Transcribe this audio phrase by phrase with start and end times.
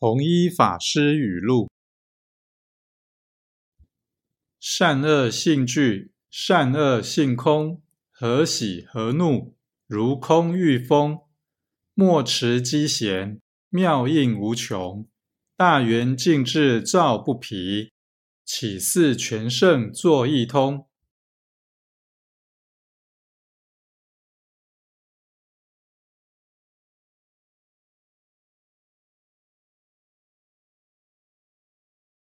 [0.00, 1.68] 弘一法师语录：
[4.60, 7.82] 善恶性具，善恶性空，
[8.12, 9.56] 何喜何怒，
[9.88, 11.18] 如空遇风。
[11.94, 13.40] 莫持机弦，
[13.70, 15.08] 妙应无穷。
[15.56, 17.90] 大圆净智照不疲，
[18.44, 20.87] 岂似全胜作一通。